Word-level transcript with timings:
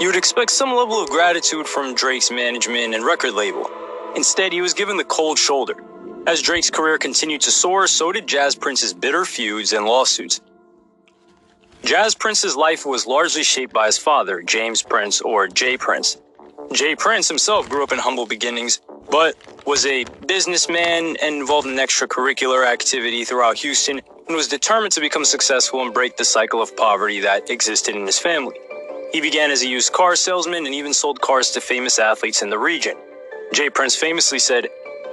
You 0.00 0.06
would 0.06 0.16
expect 0.16 0.50
some 0.50 0.74
level 0.74 1.02
of 1.02 1.10
gratitude 1.10 1.66
from 1.66 1.94
Drake's 1.94 2.30
management 2.30 2.94
and 2.94 3.04
record 3.04 3.34
label. 3.34 3.70
Instead, 4.16 4.50
he 4.50 4.62
was 4.62 4.72
given 4.72 4.96
the 4.96 5.04
cold 5.04 5.38
shoulder. 5.38 5.74
As 6.26 6.40
Drake's 6.40 6.70
career 6.70 6.96
continued 6.96 7.42
to 7.42 7.50
soar, 7.50 7.86
so 7.86 8.10
did 8.10 8.26
Jas 8.26 8.54
Prince's 8.54 8.94
bitter 8.94 9.26
feuds 9.26 9.74
and 9.74 9.84
lawsuits. 9.84 10.40
Jas 11.84 12.14
Prince's 12.14 12.56
life 12.56 12.86
was 12.86 13.06
largely 13.06 13.42
shaped 13.42 13.74
by 13.74 13.84
his 13.84 13.98
father, 13.98 14.40
James 14.40 14.80
Prince, 14.80 15.20
or 15.20 15.48
J. 15.48 15.76
Prince. 15.76 16.16
J. 16.72 16.96
Prince 16.96 17.28
himself 17.28 17.68
grew 17.68 17.84
up 17.84 17.92
in 17.92 17.98
humble 17.98 18.24
beginnings, 18.24 18.80
but 19.10 19.36
was 19.66 19.84
a 19.84 20.04
businessman 20.26 21.16
and 21.20 21.34
involved 21.34 21.68
in 21.68 21.74
extracurricular 21.74 22.66
activity 22.66 23.26
throughout 23.26 23.58
Houston 23.58 24.00
and 24.26 24.34
was 24.34 24.48
determined 24.48 24.92
to 24.92 25.00
become 25.00 25.26
successful 25.26 25.82
and 25.82 25.92
break 25.92 26.16
the 26.16 26.24
cycle 26.24 26.62
of 26.62 26.74
poverty 26.74 27.20
that 27.20 27.50
existed 27.50 27.94
in 27.94 28.06
his 28.06 28.18
family. 28.18 28.56
He 29.12 29.20
began 29.20 29.50
as 29.50 29.62
a 29.62 29.68
used 29.68 29.92
car 29.92 30.14
salesman 30.14 30.66
and 30.66 30.74
even 30.74 30.94
sold 30.94 31.20
cars 31.20 31.50
to 31.52 31.60
famous 31.60 31.98
athletes 31.98 32.42
in 32.42 32.50
the 32.50 32.58
region. 32.58 32.96
J. 33.52 33.68
Prince 33.68 33.96
famously 33.96 34.38
said, 34.38 34.68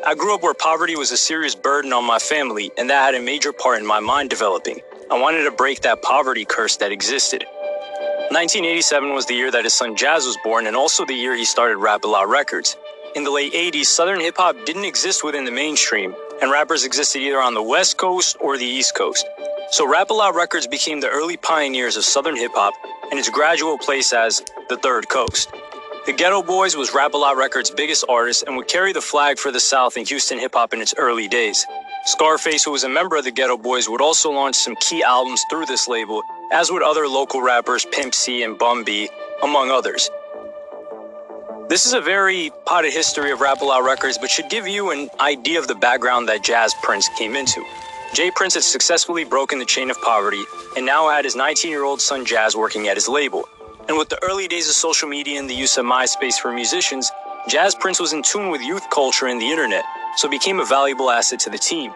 I 0.05 0.13
grew 0.13 0.35
up 0.35 0.43
where 0.43 0.53
poverty 0.53 0.95
was 0.95 1.11
a 1.11 1.17
serious 1.17 1.55
burden 1.55 1.91
on 1.91 2.05
my 2.05 2.19
family, 2.19 2.71
and 2.77 2.91
that 2.91 3.03
had 3.03 3.15
a 3.15 3.25
major 3.25 3.51
part 3.51 3.79
in 3.79 3.87
my 3.87 3.99
mind 3.99 4.29
developing. 4.29 4.81
I 5.09 5.19
wanted 5.19 5.45
to 5.45 5.51
break 5.51 5.81
that 5.81 6.03
poverty 6.03 6.45
curse 6.45 6.77
that 6.77 6.91
existed. 6.91 7.43
1987 8.29 9.15
was 9.15 9.25
the 9.25 9.33
year 9.33 9.49
that 9.49 9.63
his 9.63 9.73
son 9.73 9.95
Jas 9.95 10.27
was 10.27 10.37
born 10.43 10.67
and 10.67 10.75
also 10.75 11.03
the 11.03 11.15
year 11.15 11.35
he 11.35 11.45
started 11.45 11.77
Rap 11.77 12.03
A 12.03 12.07
Lot 12.07 12.29
Records. 12.29 12.77
In 13.15 13.23
the 13.23 13.31
late 13.31 13.53
80s, 13.53 13.85
Southern 13.85 14.19
hip 14.19 14.37
hop 14.37 14.57
didn't 14.65 14.85
exist 14.85 15.23
within 15.23 15.45
the 15.45 15.51
mainstream, 15.51 16.13
and 16.39 16.51
rappers 16.51 16.85
existed 16.85 17.19
either 17.19 17.41
on 17.41 17.55
the 17.55 17.63
West 17.63 17.97
Coast 17.97 18.37
or 18.39 18.57
the 18.57 18.65
East 18.65 18.93
Coast. 18.93 19.25
So 19.69 19.85
Rap 19.85 20.09
A 20.11 20.13
Lot 20.13 20.33
Records 20.33 20.65
became 20.65 21.01
the 21.01 21.09
early 21.09 21.35
pioneers 21.35 21.97
of 21.97 22.05
Southern 22.05 22.37
hip 22.37 22.51
hop 22.55 22.73
and 23.11 23.19
its 23.19 23.29
gradual 23.29 23.77
place 23.77 24.13
as 24.13 24.41
the 24.69 24.77
Third 24.77 25.09
Coast. 25.09 25.51
The 26.05 26.13
Geto 26.13 26.45
Boys 26.45 26.77
was 26.77 26.93
Rap 26.93 27.13
A 27.13 27.17
Lot 27.17 27.35
Records' 27.35 27.69
biggest 27.69 28.05
artist 28.07 28.45
and 28.47 28.55
would 28.55 28.69
carry 28.69 28.93
the 28.93 29.01
flag 29.01 29.37
for 29.37 29.51
the 29.51 29.59
South 29.59 29.97
in 29.97 30.05
Houston 30.05 30.39
hip 30.39 30.53
hop 30.55 30.73
in 30.73 30.79
its 30.79 30.95
early 30.97 31.27
days. 31.27 31.65
Scarface, 32.05 32.63
who 32.63 32.71
was 32.71 32.85
a 32.85 32.89
member 32.89 33.17
of 33.17 33.25
the 33.25 33.31
Geto 33.31 33.61
Boys, 33.61 33.89
would 33.89 34.01
also 34.01 34.31
launch 34.31 34.55
some 34.55 34.75
key 34.77 35.03
albums 35.03 35.43
through 35.49 35.65
this 35.65 35.85
label 35.89 36.23
as 36.53 36.71
would 36.71 36.81
other 36.81 37.05
local 37.05 37.41
rappers 37.41 37.85
Pimp 37.91 38.15
C 38.15 38.43
and 38.43 38.57
Bun 38.57 38.85
B, 38.85 39.09
among 39.43 39.69
others. 39.69 40.09
This 41.67 41.85
is 41.85 41.91
a 41.91 41.99
very 41.99 42.51
potted 42.65 42.93
history 42.93 43.31
of 43.31 43.41
Rap 43.41 43.59
A 43.59 43.65
Lot 43.65 43.83
Records, 43.83 44.17
but 44.17 44.29
should 44.29 44.49
give 44.49 44.65
you 44.65 44.91
an 44.91 45.09
idea 45.19 45.59
of 45.59 45.67
the 45.67 45.75
background 45.75 46.29
that 46.29 46.41
Jas 46.41 46.73
Prince 46.81 47.09
came 47.17 47.35
into. 47.35 47.61
J. 48.13 48.31
Prince 48.31 48.55
had 48.55 48.63
successfully 48.63 49.23
broken 49.25 49.59
the 49.59 49.65
chain 49.65 49.91
of 49.91 50.01
poverty 50.01 50.43
and 50.75 50.85
now 50.85 51.09
had 51.09 51.25
his 51.25 51.35
19 51.35 51.69
year 51.69 51.83
old 51.83 52.01
son 52.01 52.25
Jas 52.25 52.55
working 52.55 52.87
at 52.87 52.97
his 52.97 53.07
label. 53.07 53.47
And 53.87 53.97
with 53.97 54.09
the 54.09 54.21
early 54.23 54.47
days 54.47 54.67
of 54.67 54.75
social 54.75 55.07
media 55.07 55.39
and 55.39 55.49
the 55.49 55.55
use 55.55 55.77
of 55.77 55.85
MySpace 55.85 56.35
for 56.35 56.51
musicians, 56.51 57.11
Jas 57.47 57.75
Prince 57.75 57.99
was 57.99 58.13
in 58.13 58.23
tune 58.23 58.49
with 58.49 58.61
youth 58.61 58.89
culture 58.89 59.27
and 59.27 59.41
the 59.41 59.49
internet, 59.49 59.85
so 60.17 60.27
became 60.27 60.59
a 60.59 60.65
valuable 60.65 61.09
asset 61.09 61.39
to 61.41 61.49
the 61.49 61.57
team. 61.57 61.93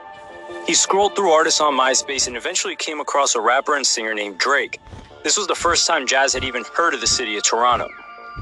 He 0.68 0.74
scrolled 0.74 1.16
through 1.16 1.32
artists 1.32 1.60
on 1.60 1.74
MySpace 1.78 2.28
and 2.28 2.38
eventually 2.38 2.76
came 2.76 3.00
across 3.00 3.36
a 3.36 3.42
rapper 3.42 3.76
and 3.76 3.86
singer 3.86 4.14
named 4.14 4.38
Drake. 4.38 4.80
This 5.24 5.38
was 5.38 5.48
the 5.48 5.56
first 5.56 5.88
time 5.88 6.08
Jas 6.08 6.34
had 6.34 6.44
even 6.44 6.64
heard 6.76 6.94
of 6.94 7.02
the 7.02 7.08
city 7.08 7.36
of 7.38 7.44
Toronto. 7.44 7.88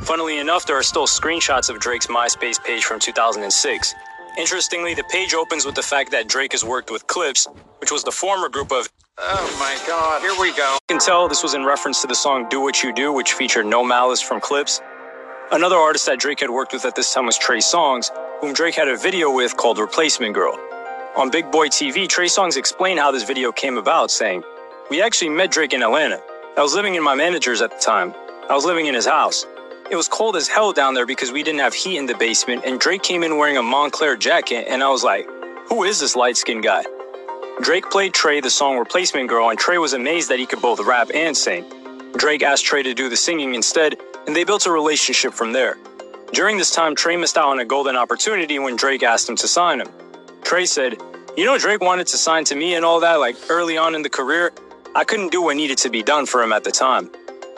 Funnily 0.04 0.40
enough, 0.40 0.66
there 0.66 0.78
are 0.78 0.84
still 0.84 1.08
screenshots 1.08 1.70
of 1.70 1.80
Drake's 1.80 2.08
MySpace 2.08 2.64
page 2.64 2.84
from 2.86 3.00
2006. 3.00 3.96
Interestingly, 4.38 4.94
the 4.94 5.04
page 5.06 5.34
opens 5.34 5.66
with 5.66 5.76
the 5.76 5.82
fact 5.82 6.12
that 6.12 6.28
Drake 6.28 6.52
has 6.54 6.64
worked 6.64 6.92
with 6.92 7.08
Clipse, 7.08 7.48
which 7.80 7.92
was 7.92 8.04
the 8.04 8.12
former 8.12 8.50
group 8.50 8.72
of 8.72 8.88
Oh 9.18 9.58
my 9.60 9.78
god, 9.86 10.22
here 10.22 10.34
we 10.40 10.56
go. 10.56 10.78
You 10.90 10.96
can 10.96 11.00
tell 11.00 11.28
this 11.28 11.44
was 11.44 11.54
in 11.54 11.66
reference 11.66 12.02
to 12.02 12.08
the 12.08 12.16
song 12.16 12.48
Do 12.50 12.62
What 12.62 12.82
You 12.82 12.94
Do, 12.94 13.12
which 13.12 13.34
featured 13.34 13.66
No 13.66 13.84
Malice 13.84 14.22
from 14.22 14.40
Clipse. 14.40 14.82
Another 15.52 15.76
artist 15.76 16.06
that 16.06 16.20
Drake 16.20 16.40
had 16.40 16.50
worked 16.50 16.72
with 16.72 16.86
at 16.86 16.96
this 16.96 17.14
time 17.14 17.26
was 17.26 17.38
Trey 17.38 17.58
Songz, 17.58 18.12
whom 18.40 18.54
Drake 18.54 18.76
had 18.76 18.88
a 18.88 18.96
video 18.96 19.30
with 19.30 19.58
called 19.58 19.78
Replacement 19.78 20.34
Girl. 20.34 20.58
On 21.18 21.30
Big 21.30 21.52
Boy 21.52 21.68
TV, 21.68 22.08
Trey 22.08 22.28
Songz 22.28 22.56
explained 22.56 23.00
how 23.00 23.12
this 23.12 23.24
video 23.24 23.52
came 23.52 23.78
about, 23.78 24.10
saying, 24.10 24.44
We 24.90 25.02
actually 25.02 25.32
met 25.32 25.52
Drake 25.52 25.74
in 25.74 25.84
Atlanta. 25.84 26.22
I 26.56 26.62
was 26.62 26.74
living 26.74 26.96
in 26.96 27.04
my 27.04 27.16
manager's 27.16 27.62
at 27.62 27.72
the 27.72 27.80
time. 27.80 28.14
I 28.50 28.56
was 28.56 28.64
living 28.64 28.86
in 28.86 28.94
his 28.96 29.06
house. 29.06 29.46
It 29.92 29.96
was 29.96 30.08
cold 30.08 30.36
as 30.36 30.48
hell 30.48 30.72
down 30.72 30.94
there 30.94 31.08
because 31.08 31.32
we 31.32 31.42
didn't 31.42 31.62
have 31.62 31.74
heat 31.74 31.98
in 31.98 32.06
the 32.06 32.14
basement, 32.14 32.64
and 32.64 32.80
Drake 32.80 33.02
came 33.02 33.24
in 33.24 33.38
wearing 33.38 33.58
a 33.58 33.62
Moncler 33.62 34.20
jacket, 34.20 34.68
and 34.70 34.84
I 34.84 34.90
was 34.90 35.04
like, 35.04 35.28
Who 35.70 35.84
is 35.84 36.00
this 36.00 36.16
light 36.16 36.38
skinned 36.38 36.64
guy? 36.64 36.84
Drake 37.62 37.90
played 37.90 38.14
Trey 38.14 38.40
the 38.40 38.52
song 38.52 38.78
Replacement 38.78 39.30
Girl, 39.30 39.50
and 39.50 39.58
Trey 39.58 39.80
was 39.80 39.94
amazed 39.94 40.30
that 40.30 40.38
he 40.38 40.46
could 40.46 40.62
both 40.62 40.80
rap 40.80 41.10
and 41.16 41.36
sing. 41.36 41.66
Drake 42.16 42.44
asked 42.44 42.66
Trey 42.66 42.84
to 42.84 42.94
do 42.94 43.10
the 43.10 43.18
singing 43.18 43.56
instead, 43.56 43.98
and 44.28 44.36
they 44.36 44.44
built 44.44 44.68
a 44.68 44.72
relationship 44.72 45.34
from 45.34 45.54
there. 45.54 45.76
During 46.34 46.58
this 46.60 46.70
time, 46.70 46.96
Trey 46.96 47.18
missed 47.18 47.38
out 47.38 47.48
on 47.48 47.60
a 47.60 47.66
golden 47.66 47.96
opportunity 47.96 48.60
when 48.60 48.76
Drake 48.76 49.02
asked 49.02 49.28
him 49.28 49.38
to 49.38 49.48
sign 49.48 49.82
him. 49.82 49.90
Trey 50.44 50.68
said, 50.68 50.98
You 51.36 51.46
know, 51.46 51.58
Drake 51.58 51.82
wanted 51.82 52.06
to 52.08 52.18
sign 52.18 52.44
to 52.46 52.56
me 52.56 52.76
and 52.76 52.86
all 52.86 53.00
that, 53.00 53.16
like 53.16 53.38
early 53.50 53.76
on 53.76 53.96
in 53.96 54.04
the 54.04 54.10
career. 54.10 54.52
I 54.96 55.04
couldn't 55.04 55.32
do 55.32 55.42
what 55.42 55.56
needed 55.56 55.80
to 55.80 55.90
be 55.90 56.04
done 56.04 56.28
for 56.28 56.44
him 56.44 56.54
at 56.54 56.64
the 56.64 56.72
time. 56.72 57.10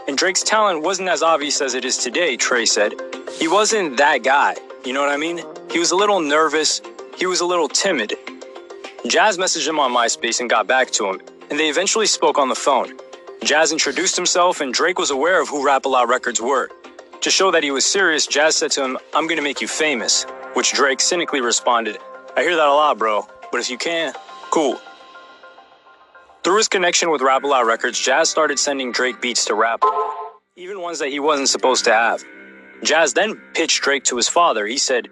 And 0.07 0.17
Drake's 0.17 0.43
talent 0.43 0.83
wasn't 0.83 1.09
as 1.09 1.21
obvious 1.21 1.61
as 1.61 1.75
it 1.75 1.85
is 1.85 1.97
today, 1.97 2.35
Trey 2.35 2.65
said. 2.65 2.93
He 3.39 3.47
wasn't 3.47 3.97
that 3.97 4.23
guy, 4.23 4.55
you 4.83 4.93
know 4.93 5.01
what 5.01 5.09
I 5.09 5.17
mean? 5.17 5.41
He 5.71 5.79
was 5.79 5.91
a 5.91 5.95
little 5.95 6.19
nervous, 6.19 6.81
he 7.17 7.25
was 7.25 7.41
a 7.41 7.45
little 7.45 7.67
timid. 7.67 8.15
Jas 9.07 9.37
messaged 9.37 9.67
him 9.67 9.79
on 9.79 9.91
MySpace 9.91 10.39
and 10.39 10.49
got 10.49 10.67
back 10.67 10.91
to 10.91 11.07
him, 11.07 11.21
and 11.49 11.59
they 11.59 11.69
eventually 11.69 12.07
spoke 12.07 12.37
on 12.37 12.49
the 12.49 12.55
phone. 12.55 12.97
Jas 13.43 13.71
introduced 13.71 14.15
himself, 14.15 14.59
and 14.59 14.73
Drake 14.73 14.99
was 14.99 15.11
aware 15.11 15.41
of 15.41 15.49
who 15.49 15.65
Rap 15.65 15.85
Lot 15.85 16.07
Records 16.07 16.41
were. 16.41 16.69
To 17.21 17.29
show 17.29 17.51
that 17.51 17.63
he 17.63 17.71
was 17.71 17.85
serious, 17.85 18.25
Jas 18.25 18.55
said 18.55 18.71
to 18.71 18.83
him, 18.83 18.97
I'm 19.13 19.27
gonna 19.27 19.41
make 19.41 19.61
you 19.61 19.67
famous, 19.67 20.25
which 20.53 20.73
Drake 20.73 20.99
cynically 20.99 21.41
responded, 21.41 21.97
I 22.35 22.41
hear 22.41 22.55
that 22.55 22.67
a 22.67 22.73
lot, 22.73 22.97
bro, 22.97 23.27
but 23.51 23.59
if 23.59 23.69
you 23.69 23.77
can, 23.77 24.13
cool. 24.49 24.79
Through 26.43 26.57
his 26.57 26.67
connection 26.67 27.11
with 27.11 27.21
Rap 27.21 27.43
A 27.43 27.47
Lot 27.47 27.67
Records, 27.67 27.99
Jas 27.99 28.27
started 28.27 28.57
sending 28.57 28.91
Drake 28.91 29.21
beats 29.21 29.45
to 29.45 29.53
rap, 29.53 29.83
even 30.55 30.81
ones 30.81 30.97
that 30.97 31.09
he 31.09 31.19
wasn't 31.19 31.49
supposed 31.49 31.85
to 31.85 31.93
have. 31.93 32.23
Jas 32.83 33.13
then 33.13 33.39
pitched 33.53 33.83
Drake 33.83 34.05
to 34.05 34.17
his 34.17 34.27
father. 34.27 34.65
He 34.65 34.79
said, 34.79 35.07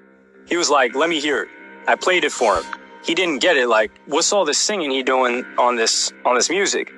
he 0.47 0.57
was 0.57 0.71
like, 0.71 0.95
let 0.95 1.07
me 1.07 1.19
hear 1.19 1.43
it. 1.43 1.49
I 1.87 1.95
played 1.97 2.23
it 2.23 2.31
for 2.31 2.55
him. 2.55 2.63
He 3.03 3.13
didn't 3.13 3.43
get 3.43 3.57
it. 3.57 3.67
Like, 3.67 3.91
what's 4.07 4.33
all 4.33 4.43
this 4.43 4.57
singing 4.57 4.89
he 4.89 5.03
doing 5.03 5.45
on 5.59 5.75
this, 5.75 6.11
on 6.25 6.33
this 6.33 6.49
music? 6.49 6.91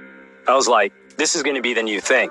I 0.47 0.55
was 0.55 0.67
like, 0.69 0.93
this 1.17 1.35
is 1.35 1.43
going 1.43 1.57
to 1.57 1.61
be 1.61 1.73
the 1.73 1.83
new 1.83 1.99
thing. 1.99 2.29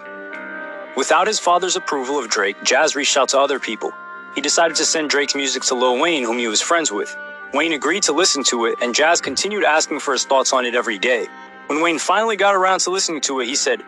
Without 0.96 1.26
his 1.26 1.38
father's 1.38 1.76
approval 1.76 2.18
of 2.18 2.30
Drake, 2.30 2.56
Jas 2.64 2.96
reached 2.96 3.18
out 3.18 3.28
to 3.30 3.38
other 3.38 3.60
people. 3.60 3.92
He 4.34 4.40
decided 4.40 4.76
to 4.78 4.86
send 4.86 5.10
Drake's 5.10 5.34
music 5.34 5.64
to 5.64 5.74
Lil 5.74 6.00
Wayne, 6.00 6.24
whom 6.24 6.38
he 6.38 6.48
was 6.48 6.62
friends 6.62 6.90
with. 6.90 7.14
Wayne 7.52 7.74
agreed 7.74 8.04
to 8.04 8.14
listen 8.14 8.42
to 8.44 8.64
it, 8.64 8.76
and 8.80 8.94
Jas 8.94 9.20
continued 9.20 9.64
asking 9.64 10.00
for 10.00 10.12
his 10.12 10.24
thoughts 10.24 10.54
on 10.54 10.64
it 10.64 10.74
every 10.74 10.98
day. 10.98 11.26
When 11.70 11.82
Wayne 11.82 12.00
finally 12.00 12.34
got 12.34 12.56
around 12.56 12.80
to 12.80 12.90
listening 12.90 13.20
to 13.20 13.38
it, 13.38 13.46
he 13.46 13.54
said, 13.54 13.80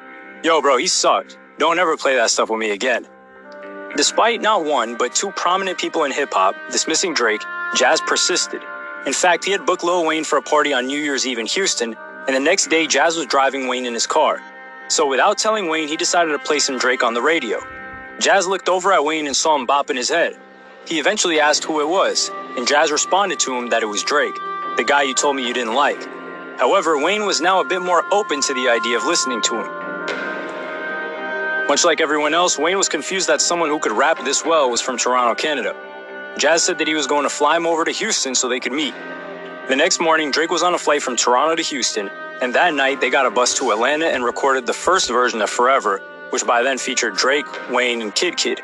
Yo, 0.44 0.62
bro, 0.62 0.76
he 0.76 0.86
sucked. 0.86 1.36
Don't 1.58 1.80
ever 1.80 1.96
play 1.96 2.14
that 2.14 2.30
stuff 2.30 2.48
with 2.48 2.60
me 2.60 2.70
again. 2.70 3.08
Despite 3.96 4.40
not 4.40 4.64
one, 4.64 4.94
but 4.96 5.16
two 5.16 5.32
prominent 5.32 5.78
people 5.78 6.04
in 6.04 6.12
hip 6.12 6.32
hop 6.32 6.54
dismissing 6.70 7.12
Drake, 7.12 7.40
Jas 7.74 8.00
persisted. 8.00 8.62
In 9.04 9.12
fact, 9.12 9.44
he 9.44 9.50
had 9.50 9.66
booked 9.66 9.82
Lil 9.82 10.06
Wayne 10.06 10.22
for 10.22 10.38
a 10.38 10.42
party 10.42 10.72
on 10.72 10.86
New 10.86 10.96
Year's 10.96 11.26
Eve 11.26 11.40
in 11.40 11.46
Houston, 11.46 11.96
and 12.28 12.36
the 12.36 12.38
next 12.38 12.68
day, 12.68 12.86
Jas 12.86 13.16
was 13.16 13.26
driving 13.26 13.66
Wayne 13.66 13.84
in 13.84 13.94
his 13.94 14.06
car. 14.06 14.40
So 14.86 15.08
without 15.08 15.36
telling 15.36 15.68
Wayne, 15.68 15.88
he 15.88 15.96
decided 15.96 16.30
to 16.30 16.38
play 16.38 16.60
some 16.60 16.78
Drake 16.78 17.02
on 17.02 17.14
the 17.14 17.22
radio. 17.22 17.58
Jas 18.20 18.46
looked 18.46 18.68
over 18.68 18.92
at 18.92 19.04
Wayne 19.04 19.26
and 19.26 19.34
saw 19.34 19.56
him 19.56 19.66
bopping 19.66 19.96
his 19.96 20.08
head. 20.08 20.38
He 20.86 21.00
eventually 21.00 21.40
asked 21.40 21.64
who 21.64 21.80
it 21.80 21.88
was, 21.88 22.30
and 22.56 22.64
Jas 22.64 22.92
responded 22.92 23.40
to 23.40 23.56
him 23.56 23.70
that 23.70 23.82
it 23.82 23.86
was 23.86 24.04
Drake, 24.04 24.36
the 24.76 24.84
guy 24.86 25.02
you 25.02 25.14
told 25.14 25.34
me 25.34 25.44
you 25.44 25.52
didn't 25.52 25.74
like. 25.74 26.21
However, 26.62 26.96
Wayne 26.96 27.26
was 27.26 27.40
now 27.40 27.60
a 27.60 27.64
bit 27.64 27.82
more 27.82 28.04
open 28.12 28.40
to 28.42 28.54
the 28.54 28.68
idea 28.68 28.96
of 28.96 29.04
listening 29.04 29.42
to 29.42 29.56
him. 29.56 29.66
Much 31.66 31.84
like 31.84 32.00
everyone 32.00 32.34
else, 32.34 32.56
Wayne 32.56 32.78
was 32.78 32.88
confused 32.88 33.26
that 33.26 33.40
someone 33.40 33.68
who 33.68 33.80
could 33.80 33.90
rap 33.90 34.24
this 34.24 34.44
well 34.44 34.70
was 34.70 34.80
from 34.80 34.96
Toronto, 34.96 35.34
Canada. 35.34 35.74
Jas 36.38 36.62
said 36.62 36.78
that 36.78 36.86
he 36.86 36.94
was 36.94 37.08
going 37.08 37.24
to 37.24 37.28
fly 37.28 37.56
him 37.56 37.66
over 37.66 37.84
to 37.84 37.90
Houston 37.90 38.36
so 38.36 38.48
they 38.48 38.60
could 38.60 38.70
meet. 38.70 38.94
The 39.66 39.74
next 39.74 39.98
morning, 39.98 40.30
Drake 40.30 40.52
was 40.52 40.62
on 40.62 40.72
a 40.72 40.78
flight 40.78 41.02
from 41.02 41.16
Toronto 41.16 41.56
to 41.56 41.64
Houston, 41.64 42.08
and 42.40 42.54
that 42.54 42.74
night 42.74 43.00
they 43.00 43.10
got 43.10 43.26
a 43.26 43.30
bus 43.32 43.54
to 43.58 43.72
Atlanta 43.72 44.06
and 44.06 44.22
recorded 44.22 44.64
the 44.64 44.72
first 44.72 45.08
version 45.08 45.42
of 45.42 45.50
Forever, 45.50 45.98
which 46.30 46.46
by 46.46 46.62
then 46.62 46.78
featured 46.78 47.16
Drake, 47.16 47.70
Wayne, 47.72 48.00
and 48.02 48.14
Kidd 48.14 48.36
Kidd. 48.36 48.60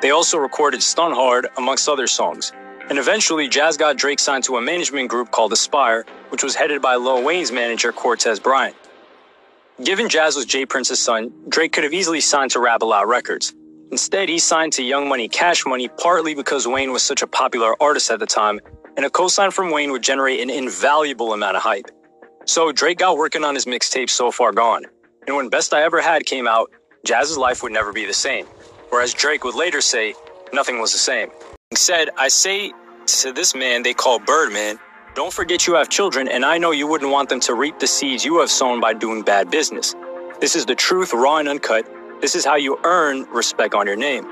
They 0.00 0.10
also 0.10 0.38
recorded 0.38 0.82
Stun 0.82 1.12
Hard, 1.12 1.48
amongst 1.58 1.86
other 1.86 2.06
songs. 2.06 2.50
And 2.90 2.98
eventually, 2.98 3.48
Jas 3.48 3.76
got 3.76 3.96
Drake 3.96 4.20
signed 4.20 4.44
to 4.44 4.56
a 4.56 4.62
management 4.62 5.08
group 5.08 5.30
called 5.30 5.52
Aspire, 5.52 6.04
which 6.30 6.42
was 6.42 6.54
headed 6.54 6.82
by 6.82 6.96
Lil 6.96 7.22
Wayne's 7.22 7.52
manager, 7.52 7.92
Cortez 7.92 8.40
Bryant. 8.40 8.76
Given 9.82 10.08
Jas 10.08 10.36
was 10.36 10.46
J. 10.46 10.66
Prince's 10.66 11.00
son, 11.00 11.32
Drake 11.48 11.72
could 11.72 11.84
have 11.84 11.94
easily 11.94 12.20
signed 12.20 12.50
to 12.52 12.60
Rap 12.60 12.82
Records. 13.06 13.54
Instead, 13.90 14.28
he 14.28 14.38
signed 14.38 14.72
to 14.74 14.82
Young 14.82 15.08
Money 15.08 15.28
Cash 15.28 15.64
Money 15.66 15.88
partly 15.88 16.34
because 16.34 16.66
Wayne 16.68 16.92
was 16.92 17.02
such 17.02 17.22
a 17.22 17.26
popular 17.26 17.74
artist 17.82 18.10
at 18.10 18.20
the 18.20 18.26
time, 18.26 18.60
and 18.96 19.06
a 19.06 19.10
co-sign 19.10 19.50
from 19.50 19.70
Wayne 19.70 19.92
would 19.92 20.02
generate 20.02 20.40
an 20.40 20.50
invaluable 20.50 21.32
amount 21.32 21.56
of 21.56 21.62
hype. 21.62 21.90
So 22.46 22.72
Drake 22.72 22.98
got 22.98 23.16
working 23.16 23.44
on 23.44 23.54
his 23.54 23.66
mixtape 23.66 24.10
So 24.10 24.30
Far 24.30 24.52
Gone, 24.52 24.84
and 25.26 25.36
when 25.36 25.48
Best 25.48 25.74
I 25.74 25.82
Ever 25.82 26.00
Had 26.00 26.26
came 26.26 26.48
out, 26.48 26.70
Jas's 27.04 27.38
life 27.38 27.62
would 27.62 27.72
never 27.72 27.92
be 27.92 28.06
the 28.06 28.14
same. 28.14 28.46
whereas 28.92 29.14
Drake 29.14 29.42
would 29.42 29.54
later 29.54 29.80
say, 29.80 30.14
nothing 30.52 30.78
was 30.80 30.92
the 30.92 30.98
same. 30.98 31.30
Said, 31.74 32.10
I 32.18 32.28
say 32.28 32.72
to 33.06 33.32
this 33.32 33.54
man 33.54 33.82
they 33.82 33.94
call 33.94 34.18
Birdman, 34.18 34.78
don't 35.14 35.32
forget 35.32 35.66
you 35.66 35.74
have 35.74 35.88
children, 35.88 36.28
and 36.28 36.44
I 36.44 36.58
know 36.58 36.70
you 36.70 36.86
wouldn't 36.86 37.10
want 37.10 37.28
them 37.28 37.40
to 37.40 37.54
reap 37.54 37.78
the 37.78 37.86
seeds 37.86 38.24
you 38.24 38.40
have 38.40 38.50
sown 38.50 38.80
by 38.80 38.92
doing 38.92 39.22
bad 39.22 39.50
business. 39.50 39.94
This 40.40 40.54
is 40.54 40.66
the 40.66 40.74
truth, 40.74 41.12
raw 41.14 41.38
and 41.38 41.48
uncut. 41.48 41.86
This 42.20 42.34
is 42.34 42.44
how 42.44 42.56
you 42.56 42.78
earn 42.84 43.22
respect 43.30 43.74
on 43.74 43.86
your 43.86 43.96
name. 43.96 44.26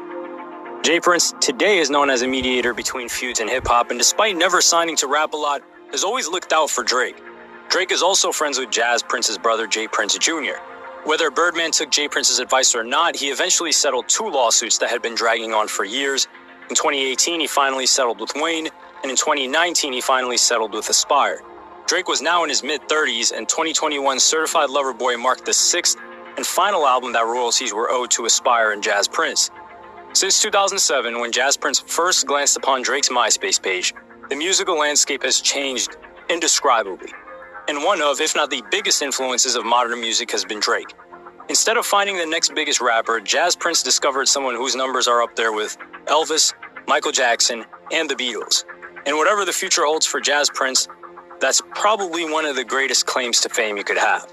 J. 0.82 1.00
Prince 1.00 1.34
today 1.40 1.78
is 1.78 1.90
known 1.90 2.10
as 2.10 2.22
a 2.22 2.28
mediator 2.28 2.74
between 2.74 3.08
feuds 3.08 3.40
and 3.40 3.50
hip 3.50 3.66
hop, 3.66 3.90
and 3.90 3.98
despite 3.98 4.36
never 4.36 4.60
signing 4.60 4.96
to 4.96 5.06
Rap 5.06 5.32
a 5.32 5.36
Lot, 5.36 5.62
has 5.92 6.04
always 6.04 6.28
looked 6.28 6.52
out 6.52 6.70
for 6.70 6.84
Drake. 6.84 7.20
Drake 7.68 7.90
is 7.90 8.02
also 8.02 8.32
friends 8.32 8.58
with 8.58 8.70
Jas 8.70 9.02
Prince's 9.02 9.38
brother, 9.38 9.66
J. 9.66 9.88
Prince 9.88 10.16
Jr. 10.18 10.58
Whether 11.04 11.30
Birdman 11.30 11.70
took 11.70 11.90
J. 11.90 12.08
Prince's 12.08 12.38
advice 12.38 12.74
or 12.74 12.84
not, 12.84 13.16
he 13.16 13.28
eventually 13.28 13.72
settled 13.72 14.08
two 14.08 14.28
lawsuits 14.28 14.78
that 14.78 14.90
had 14.90 15.02
been 15.02 15.14
dragging 15.14 15.54
on 15.54 15.68
for 15.68 15.84
years. 15.84 16.28
In 16.70 16.76
2018, 16.76 17.40
he 17.40 17.48
finally 17.48 17.84
settled 17.84 18.20
with 18.20 18.32
Wayne, 18.36 18.68
and 19.02 19.10
in 19.10 19.16
2019, 19.16 19.92
he 19.92 20.00
finally 20.00 20.36
settled 20.36 20.72
with 20.72 20.88
Aspire. 20.88 21.42
Drake 21.88 22.06
was 22.06 22.22
now 22.22 22.44
in 22.44 22.48
his 22.48 22.62
mid 22.62 22.80
30s, 22.82 23.36
and 23.36 23.48
2021's 23.48 24.22
Certified 24.22 24.70
Lover 24.70 24.92
Boy 24.92 25.16
marked 25.16 25.44
the 25.44 25.52
sixth 25.52 25.96
and 26.36 26.46
final 26.46 26.86
album 26.86 27.12
that 27.12 27.24
royalties 27.24 27.74
were 27.74 27.90
owed 27.90 28.12
to 28.12 28.24
Aspire 28.24 28.70
and 28.70 28.84
Jas 28.84 29.08
Prince. 29.08 29.50
Since 30.12 30.40
2007, 30.42 31.18
when 31.18 31.32
Jas 31.32 31.56
Prince 31.56 31.80
first 31.80 32.24
glanced 32.28 32.56
upon 32.56 32.82
Drake's 32.82 33.08
MySpace 33.08 33.60
page, 33.60 33.92
the 34.28 34.36
musical 34.36 34.78
landscape 34.78 35.24
has 35.24 35.40
changed 35.40 35.96
indescribably. 36.28 37.12
And 37.66 37.82
one 37.82 38.00
of, 38.00 38.20
if 38.20 38.36
not 38.36 38.48
the 38.48 38.62
biggest 38.70 39.02
influences 39.02 39.56
of 39.56 39.64
modern 39.64 40.00
music 40.00 40.30
has 40.30 40.44
been 40.44 40.60
Drake. 40.60 40.94
Instead 41.50 41.76
of 41.76 41.84
finding 41.84 42.16
the 42.16 42.24
next 42.24 42.54
biggest 42.54 42.80
rapper, 42.80 43.18
Jas 43.18 43.56
Prince 43.56 43.82
discovered 43.82 44.28
someone 44.28 44.54
whose 44.54 44.76
numbers 44.76 45.08
are 45.08 45.20
up 45.20 45.34
there 45.34 45.52
with 45.52 45.76
Elvis, 46.06 46.54
Michael 46.86 47.10
Jackson, 47.10 47.64
and 47.90 48.08
the 48.08 48.14
Beatles. 48.14 48.64
And 49.04 49.16
whatever 49.16 49.44
the 49.44 49.52
future 49.52 49.84
holds 49.84 50.06
for 50.06 50.20
Jas 50.20 50.48
Prince, 50.48 50.86
that's 51.40 51.60
probably 51.74 52.24
one 52.30 52.44
of 52.44 52.54
the 52.54 52.62
greatest 52.62 53.06
claims 53.06 53.40
to 53.40 53.48
fame 53.48 53.76
you 53.76 53.82
could 53.82 53.98
have. 53.98 54.30